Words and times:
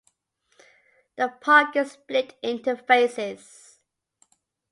The 1.15 1.27
park 1.27 1.75
is 1.75 1.91
split 1.91 2.35
into 2.41 2.75
"phases". 2.75 3.77